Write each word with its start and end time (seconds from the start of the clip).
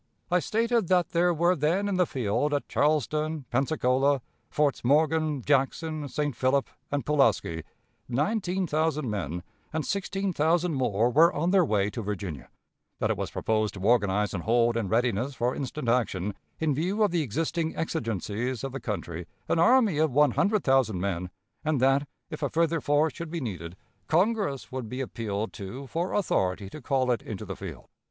I 0.31 0.39
stated 0.39 0.87
that 0.87 1.09
there 1.09 1.31
were 1.31 1.55
then 1.55 1.87
in 1.87 1.97
the 1.97 2.07
field, 2.07 2.55
at 2.55 2.67
Charleston, 2.67 3.45
Pensacola, 3.51 4.23
Forts 4.49 4.83
Morgan, 4.83 5.43
Jackson, 5.43 6.09
St. 6.09 6.35
Philip, 6.35 6.67
and 6.91 7.05
Pulaski, 7.05 7.61
nineteen 8.09 8.65
thousand 8.65 9.11
men, 9.11 9.43
and 9.71 9.85
sixteen 9.85 10.33
thousand 10.33 10.73
more 10.73 11.11
were 11.11 11.31
on 11.31 11.51
their 11.51 11.63
way 11.63 11.91
to 11.91 12.01
Virginia; 12.01 12.49
that 12.97 13.11
it 13.11 13.15
was 13.15 13.29
proposed 13.29 13.75
to 13.75 13.79
organize 13.81 14.33
and 14.33 14.41
hold 14.41 14.75
in 14.75 14.87
readiness 14.87 15.35
for 15.35 15.53
instant 15.55 15.87
action, 15.87 16.33
in 16.59 16.73
view 16.73 17.03
of 17.03 17.11
the 17.11 17.21
existing 17.21 17.75
exigencies 17.75 18.63
of 18.63 18.71
the 18.71 18.79
country, 18.79 19.27
an 19.47 19.59
army 19.59 19.99
of 19.99 20.09
one 20.11 20.31
hundred 20.31 20.63
thousand 20.63 20.99
men; 20.99 21.29
and 21.63 21.79
that, 21.79 22.07
if 22.31 22.41
a 22.41 22.49
further 22.49 22.81
force 22.81 23.13
should 23.13 23.29
be 23.29 23.39
needed, 23.39 23.75
Congress 24.07 24.71
would 24.71 24.89
be 24.89 24.99
appealed 24.99 25.53
to 25.53 25.85
for 25.85 26.13
authority 26.13 26.71
to 26.71 26.81
call 26.81 27.11
it 27.11 27.21
into 27.21 27.45
the 27.45 27.55
field. 27.55 27.87